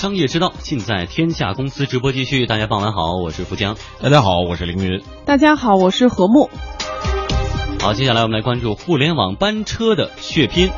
[0.00, 2.46] 商业之道尽在天下公司直播继续。
[2.46, 3.76] 大家傍晚好，我是富江。
[4.00, 5.02] 大家好，我是凌云。
[5.26, 6.48] 大家好，我是何木。
[7.80, 10.70] 好，接下来我们来关注互联网班车的血拼。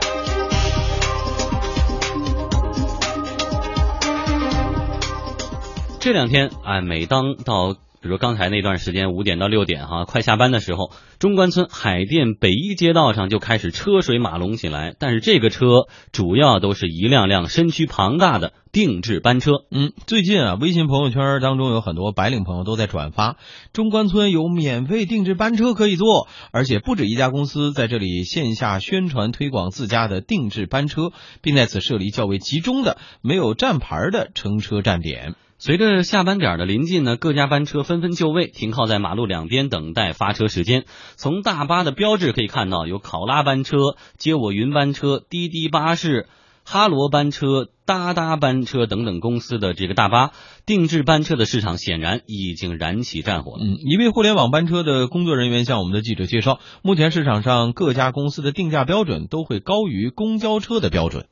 [6.01, 7.77] 这两天，哎，每当到。
[8.03, 10.91] 比如刚才那段时间五点到六点哈，快下班的时候，
[11.21, 14.95] 中关村海淀北一街道上就开始车水马龙起来。
[14.99, 19.53] 但是这个车主要都是一辆辆身躯庞大的定制班车。
[19.71, 23.37] 嗯，最近啊，微信朋友圈当中有很多白领朋友都在转发，
[23.73, 35.37] 中关村有免费定制班车可以坐，而且不止一家公司在这里线下宣传推广自家的定制班车，并在此设立较为集中的没有站牌的乘车站点。
[35.65, 40.87] 随着下班点的临近呢，各家班车纷纷就位，停靠在马路两边等待发车时间。
[41.15, 43.77] 从大巴的标志可以看到，有考拉班车、
[44.19, 46.27] 接我云班车、滴滴巴士、
[46.65, 50.33] 哈罗班车、哒哒班车等等公司的这个大巴
[50.67, 53.57] 定制班车的市场显然已经燃起战火。
[53.61, 61.29] 嗯，一位互联网班车的工作人员向我们的记者介绍，目前市场上各家公司的定价标准都会高于公交车的标准。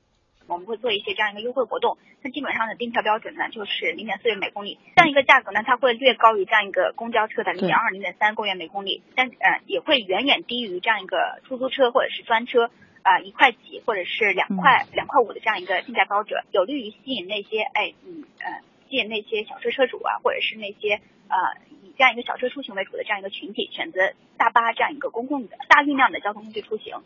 [0.61, 12.71] 我们会做一些这样一个优惠活动，它基本上的订票标准呢就是零点四元每公里，这样一个价格呢，它会略高于这样一个公交车的零点二、零点三公元每公里，但呃也会远远低于这样一个出租车或者是专车
[13.03, 21.37] 啊一块几或者是两块两块五的这样一个定价标准，有利于吸引那些哎嗯呃吸引那些小车车主啊或者是那些呃
[21.83, 26.97] 以这样一个小车出行为主的这样一个群体选择大巴这样一个公共的大运量的交通工具出行。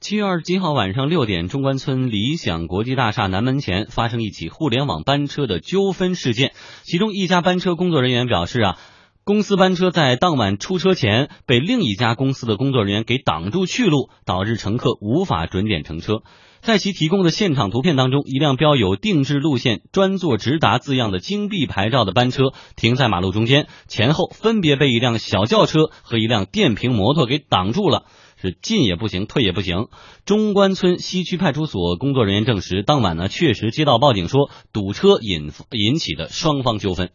[0.00, 6.52] 七月二十七号晚上六点，中关村理想国际大厦南门前发生一起互联网班车的纠纷事件。
[6.82, 8.78] 其中一家班车工作人员表示啊，
[9.24, 16.22] 公司班车在当晚出车前被另一家公司的工作人员给挡住去路，导致乘客无法准点乘车。
[16.60, 28.04] 在其提供的现场图片当中，一辆标有“定制路线，专座直达”字样的金币牌照的班车停在马路中间，前后分别被一辆小轿车和一辆电瓶摩托给挡住了。
[28.44, 29.88] 是进也不行，退也不行。
[30.26, 37.10] 中关村西区派出所工作人员证实，当晚呢确实接到报警说堵车引引起的双方纠纷。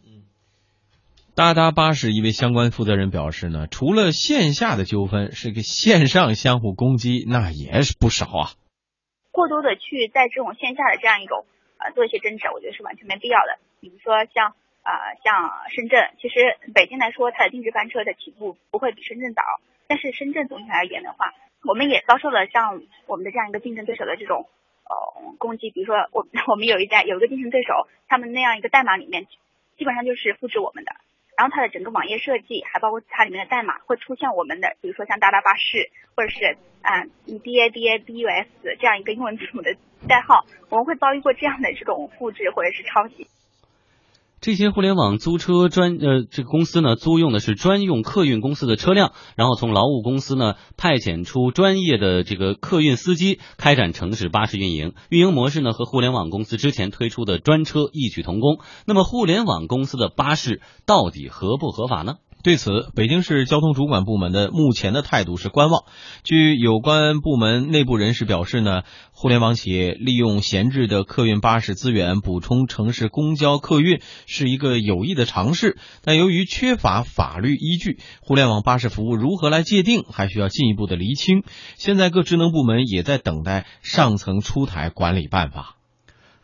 [1.36, 8.50] 哒哒巴士一位相关负责人表示呢，除了线下的纠纷，是个线上相互攻击，那也是不少啊。
[9.30, 11.46] 过多的去在这种线下的这样一种
[11.78, 13.62] 呃做一些争执，我觉得是完全没必要的。
[13.80, 14.52] 比如说像
[14.82, 14.92] 呃
[15.22, 19.42] 像深圳，其实北京来说，它的定制班车的起步不会比深圳早。
[19.86, 24.48] 但是深圳总体而言的话，我们也遭受了像我们的这样一个竞争对手的这种
[24.84, 25.70] 呃攻击。
[25.70, 29.26] 比如说，我我们有一家有一个竞争对手，他们那样一个代码里面
[29.76, 30.92] 基本上就是复制我们的，
[31.36, 38.48] 然后它的整个网页设计还包括它里面的代码会出现我们的，比如说像大大巴士或者是啊 D A D A B U S
[38.78, 39.74] 这样一个英文字母的
[40.08, 43.26] 代号，我们会遭遇过这样的这种复制或者是抄袭。
[44.40, 54.94] 这些互联网租车专呃这个公司呢，租用的是专用客运公司的车辆，然后从劳务公司呢派遣出专业的这个客运司机开展城市巴士运营。
[55.10, 58.60] 运营模式呢和互联网公司之前推出的专车异曲同工。
[58.86, 62.14] 那么互联网公司的巴士到底合不合法呢？
[62.42, 65.84] 对此，北京市交通主管部门的目前的态度是观望。
[66.24, 68.80] 据有关部门内部人士表示呢，
[69.12, 81.42] 互联网企业利用闲置的客运巴士资源补充城市公交客运是一个有益的尝试，但由于缺乏法律依据，互联网巴士服务如何来界定，还需要进一步的厘清。
[81.76, 85.76] 现在各职能部门也在等待上层出台管理办法。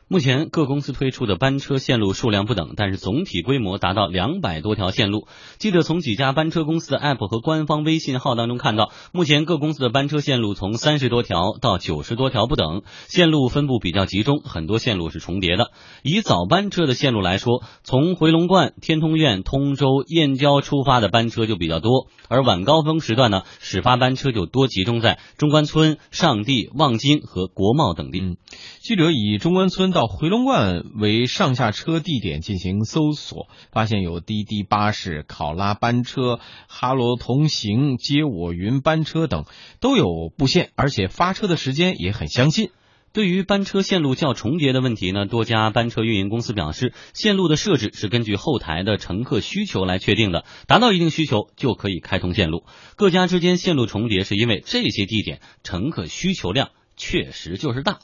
[0.08, 5.26] 目前各公司推出的班车线路数量不等，但是总体规模达到两百多条线路。
[5.58, 15.72] 记者从几家班车公司的 App 和官方微信号当中看到，目前各公司的班车线路从三十多条到九十多条不等，线路分布比较集中，很多线路是重叠的。
[16.04, 28.38] 以早班车的线路来说，从回龙观、天通苑、通州、燕郊出发的班车就比较多，而晚高峰时段呢，始发班车就多集中在中关村、上地、望京和国贸等地。
[28.78, 29.95] 记者以中关村。
[29.96, 36.38] 到回龙观为上下车地点进行搜索，发现有滴滴巴士、考拉班车、
[36.68, 39.46] 哈罗同行、接我云班车等
[39.80, 40.04] 都有
[40.36, 42.72] 布线，而且发车的时间也很相近。
[43.14, 52.66] 对于班车线路较重叠的问题呢，多家班车运营公司表示，线路的设置是根据后台的乘客需求来确定的，达到一定需求就可以开通线路。
[52.96, 58.00] 各家之间线路重叠，是因为这些地点乘客需求量确实就是大。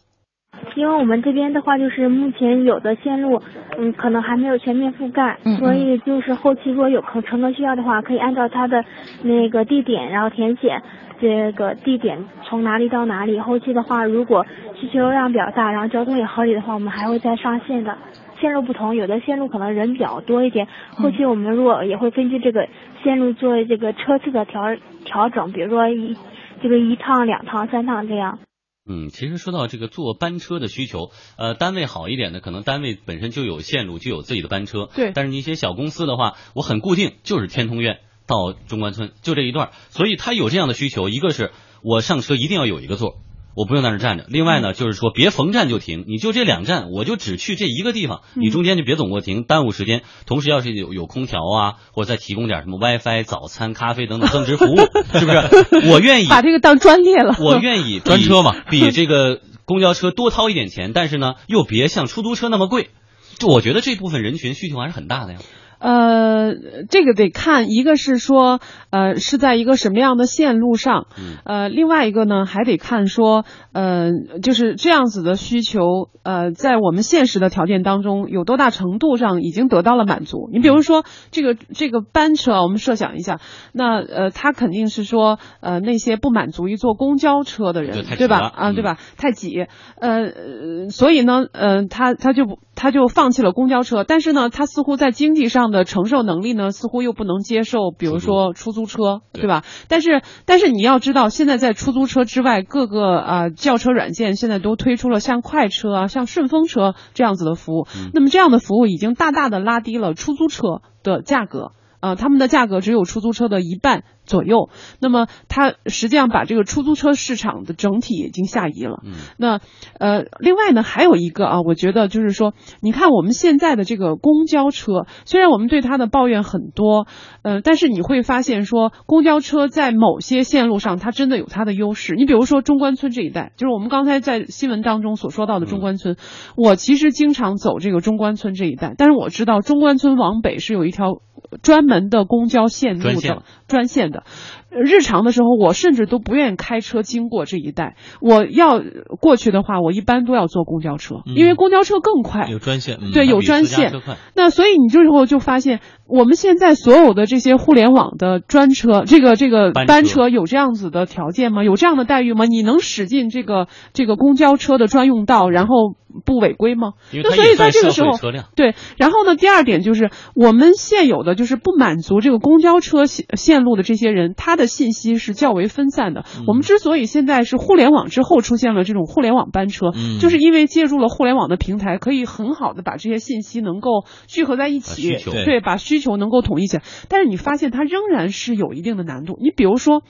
[0.75, 3.41] 因为我们这边的话，就是目前有的线路，
[3.79, 8.85] 嗯，可能还没有全面覆盖，所以就是后期如果有乘乘客需要的话，可以按照他的
[9.23, 10.81] 那个地点，然后填写
[11.21, 13.39] 这个地点从哪里到哪里。
[13.39, 17.97] 后期的话，如果需求量比较大，然后交通也合理的话，我们还会再上线的。
[18.41, 22.67] 线路不同，有的线路可能人比较多一点，后期我们如果也会根据这个
[23.03, 26.17] 线路做这个车次的调调整，比如说一
[26.61, 28.39] 这个一趟、两趟、三趟这样。
[28.85, 34.89] 嗯，其实说到这个坐班车的需求，呃，单位好一点的，可能单位本身就有线路，就有自己的班车。
[34.95, 41.53] 对但是你一些小公司的话，我很固定，就是天通苑到中关村就这一段，所以他有这样的需求，一个是
[41.83, 43.15] 我上车一定要有一个座儿。
[43.55, 44.25] 我不用在那站着。
[44.29, 50.03] 另外呢，就是说别逢站就停，你就这两站，我就只去这一个地方，你中间就别总给我停，耽误时间。
[50.27, 54.77] 同时，要是有有空调啊，或者再提供点什么 WiFi、早餐、咖啡等等增值服务，
[55.19, 55.91] 是不是？
[55.91, 57.37] 我愿意把这个当专列了。
[57.41, 62.91] 我愿意 专车嘛比这个公交车多掏一点钱，但是呢，又别像出租车那么贵。
[63.39, 65.39] 就我觉得这部分人群需求还是很大的呀。
[65.83, 66.55] 呃，
[66.89, 74.13] 这个得看，一个是说，呃，是在一个什么样的线路上，嗯呃，另外一个呢，还得看说，呃，
[74.43, 75.83] 就是这样子的需求，
[76.23, 80.49] 呃，在我们现实的条件当中，有多大程度上已经得到了满足。
[80.53, 83.41] 你比如说，这个这个班车，我们设想一下，
[83.73, 88.41] 那呃，他肯定是说，呃，那些不满足于坐公交车的人对吧？
[88.41, 88.99] 了啊，对嗯吧？
[89.17, 89.67] 太挤，
[89.99, 99.65] 呃，呃所以呢，呃，他他就不他就放弃了公交车，但是呢，他似乎在经济上的承受能力呢，似乎又不能接受，比如说出租车，对对吧？
[99.89, 111.73] 但是但是你要知道，现在在出租车之外，各个啊、轿车软件现在都推出了像快车啊、像顺风车这样子的服务，嗯那么这样的服务已经大大的拉低了出租车的价格。
[112.01, 114.71] 呃，他们的价格只有出租车的一半左右，
[115.01, 119.01] 那么它实际上把这个出租车市场的整体已经下移了。
[119.05, 119.13] 嗯。
[119.37, 119.61] 那
[119.99, 127.07] 呃，另外呢，还有一个啊，我觉得就是说，你看我们现在的这个公交车，虽然我们对它的抱怨很多，
[127.43, 132.15] 呃，但是你会发现说，公交车在某些线路上，它真的有它的优势。
[132.15, 136.17] 你比如说中关村这一带，就是我们刚才在新闻当中所说到的中关村，
[136.57, 141.21] 我其实经常走这个中关村这一带，但是我知道中关村往北是有一条
[141.63, 144.23] 专门的公交线路的专线的。
[144.71, 147.97] 呃日常的时候，我甚至都不愿意开车经过这一带。
[148.21, 148.81] 我要
[149.21, 152.47] 过去的话，我一般都要坐公交车，嗯因为公交车更快。
[152.49, 153.93] 有专线，嗯对有专线
[154.35, 161.65] 那所以你这时候就发现，我们现在所有的这些互联网的专车，这个这个班车班车有这样子的条件吗？
[161.65, 162.45] 有这样的待遇吗？
[162.45, 165.95] 你能驶进这个这个公交车的专用道，然后
[166.25, 166.93] 不违规吗？
[167.13, 168.11] 那所以在这个时候。
[168.55, 176.25] 对，然后呢，第二点就是我们现有的就是不满足这个公交车线线路的这些人，他的信息是较为分散的。
[176.47, 186.83] 我们之所以现在是互联网之后出现了这种互联网班车，嗯就是因为借助了互联网的平台，可以很好的把这些信息能够聚合在一起，对，把需求能够统一起来。
[187.09, 189.39] 但是你发现它仍然是有一定的难度。
[189.41, 190.03] 你比如说，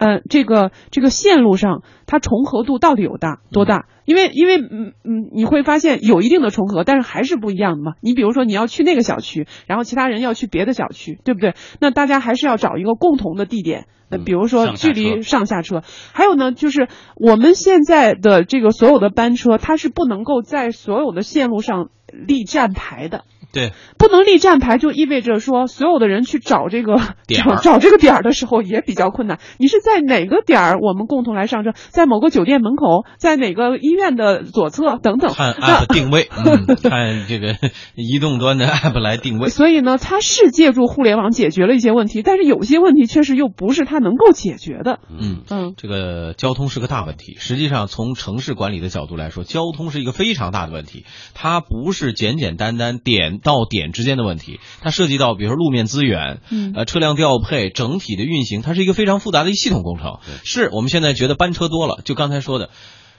[0.00, 3.86] 呃，这个这个线路上它重合度到底有大多大？
[4.06, 7.92] 因为因为嗯嗯，你会发现有一定的重合，但是还是不一样的嘛。
[8.00, 11.54] 你比如说你要去那个小区，然后其他人要去别的小区，对不对？
[11.80, 13.86] 那大家还是要找一个共同的地点。
[14.24, 15.82] 比如说距离上下车，
[16.12, 21.90] 还有呢，就是我们现在的这个所有的班车，它是不能够在所有的线路上
[22.26, 23.22] 立站牌的。
[23.52, 29.38] 对，不能立站牌，就意味着说，所有的人去找这个点找 找这个点儿的时候也比较困难。
[29.58, 31.72] 你是在哪个点儿我们共同来上车？
[31.90, 35.32] 在某个酒店门口，在哪个医院的左侧等等。
[35.32, 37.56] 看那 app 定位， 嗯，看这个
[37.94, 39.48] 移动端的 app 来定位。
[39.48, 45.00] 所以呢，它是借助互联网解决了一些问题，但是有些问题确实又不是它能够解决的。
[45.10, 47.36] 嗯嗯，这个交通是个大问题。
[47.38, 51.04] 实际上，从城市管理的角度来说，交通是一个非常大的问题。
[51.34, 60.18] 它不是简简单单点到点之间的问题，它涉及到比如说路面资源，嗯呃，车辆调配、整体的运行，它是一个非常复杂的一系统工程。
[60.44, 62.70] 是我们现在觉得班车多了，就刚才说的。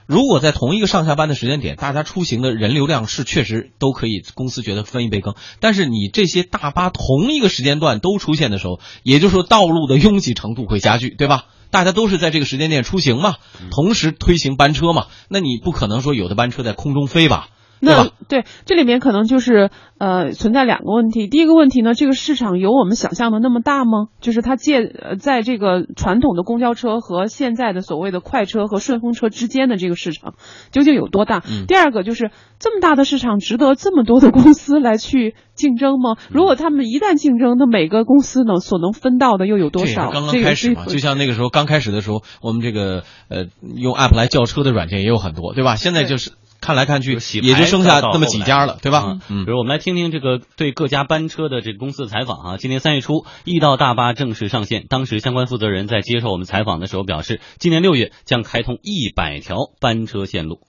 [0.04, 5.36] 如果在同一个上下班的时间点，大家出行的人流量是确实都可以，公司觉得分一杯羹。
[5.60, 11.44] 但是你这些大巴同一个时间段都出现的时候，也就是说道路的拥挤程度会加剧，对吧？
[11.70, 13.36] 大家都是在这个时间点出行嘛，
[13.70, 17.48] 同时推行班车嘛，那你不可能说有的班车在空中飞吧？
[17.82, 18.10] 对那？
[18.28, 21.28] 对这里面可能就是呃存在两个问题。
[21.28, 24.06] 第一个问题呢，这个市场有我们想象的那么大吗？
[24.20, 30.34] 就是它借呃在这个传统的公交车和现在的所谓的快车和顺风车之间的这个市场
[30.70, 31.42] 究竟有多大？
[31.46, 36.16] 嗯第二个就是这么大的市场，值得这么多的公司来去竞争吗？
[36.30, 40.10] 如果他们一旦竞争，那每个公司呢所能分到的又有多少？
[40.10, 43.46] 刚刚开始嘛，就像那个时候刚开始的时候，我们这个呃
[43.76, 45.76] 用 app 来叫车的软件也有很多，对吧？
[45.76, 49.20] 现在就是看来看去也就剩下牌那么几家了，对吧嗯？
[49.28, 49.50] 嗯比。
[49.50, 52.56] 如我们来听听这个对各家班车的这个公司的采访啊。
[52.56, 60.60] 今年三月初，易到大巴正式上线，当时相关负责人在接受我们采访的时候表示，今年六月将开通一百条班车线路。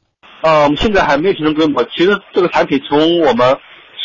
[0.41, 1.83] 呃，我们现在还没有形成规模。
[1.83, 3.57] 其实这个产品从我们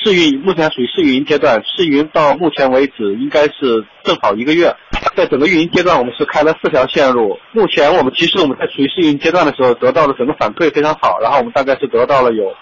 [0.03, 4.75] 试运，目前属于试运营阶段，试运营到目前为止应该是正好一个月。
[5.17, 7.39] 在整个运营阶段，我们是开了四条线路。
[7.53, 11.19] 目前我们其实我们在处于试运营阶段的时候，得到的整个反馈非常好。
[11.21, 12.55] 然后我们大概是得到了有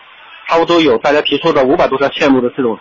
[0.48, 2.78] 差不多有大家提出的五百多条线路的这种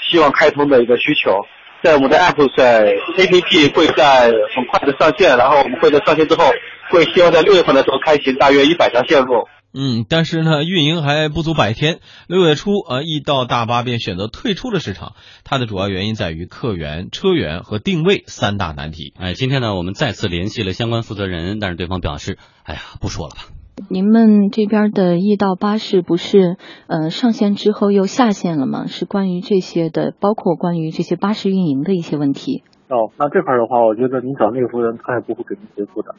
[0.00, 1.46] 希望开通的一个需求。
[1.82, 6.44] 在我们的 App 在 APP 会在很快的上线，然后我们会在上线之后，
[6.90, 9.46] 会希望在六月份的时候开启大约一百条线路。
[9.74, 12.00] 嗯，但是呢，运营还不足百天。
[12.28, 15.14] 六月初，呃，易到大巴便选择退出了市场。
[15.44, 19.14] 它的主要原因在于客源、车源和定位三大难题。
[19.18, 23.42] 哎，今天呢，我们再次联系了相关负责人，但是对方表示，哎呀，不说了吧。
[23.88, 28.86] 您们这边的易到巴士不是呃上线之后又下线了吗？
[28.86, 32.62] 是关于这些的，包括关于这些巴士运营的一些问题。
[32.88, 36.14] 哦，那这块儿的话，我觉得您找那个负责人，他也不会给您回复的。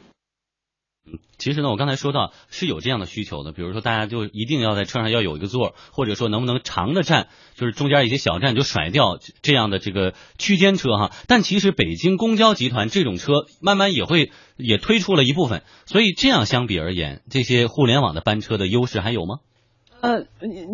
[1.37, 11.11] 其实呢，我刚才说到是有这样的需求的，比如说大家就一定要在车上要有一个座，或者说能不能长的站，就是中间一些小站就甩掉这样的这个区间车哈。
[11.27, 19.39] 但其实北京公交集团这种车慢慢也会也推出了一部分，所以这样相比而言，这些互联网的班车的优势还有吗？
[20.03, 20.25] 呃，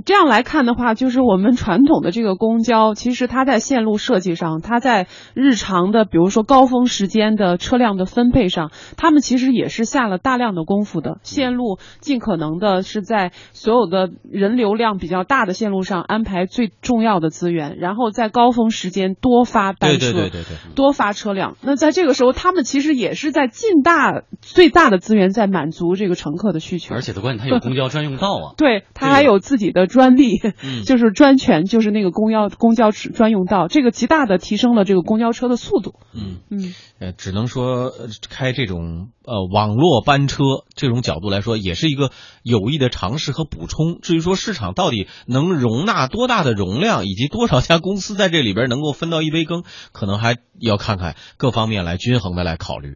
[0.07, 5.05] 这样来看的话，就是我们传统的这个公交，其实它在线路设计上，它在
[5.35, 11.19] 日常的，比如说高峰时间的车辆的分配上，他们其实也是下了大量的功夫的。
[11.21, 20.73] 线路尽可能的是在所有的人流量比较大的线路上安排最重要的资源，然后在高峰时间多发班车，对对对对对。
[20.73, 21.55] 多发车辆。
[21.61, 26.95] 那在这个时候，他们其实也是在尽大最大的资源在满足这个乘客的需求。
[26.95, 28.57] 而且的关键它有公交专用道啊。
[28.57, 35.95] 对，它还有自己的专利， 嗯就是专权，就是那个公交公交车专用道，这个极大的提升了这个公交车的速度。
[36.13, 42.11] 嗯嗯，呃，只能说呃开这种呃网络班车这种角度来说，也是一个
[42.43, 43.99] 有益的尝试和补充。
[44.01, 52.95] 至于说市场到底能容纳多大的容量，以及多少家公司在这里边能够分到一杯羹，可能还要看看各方面来均衡的来考虑。